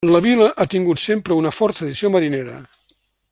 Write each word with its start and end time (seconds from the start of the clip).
La 0.13 0.19
Vila 0.27 0.45
ha 0.63 0.65
tingut 0.73 1.01
sempre 1.01 1.37
una 1.41 1.51
fort 1.57 1.79
tradició 1.81 2.13
marinera. 2.17 2.57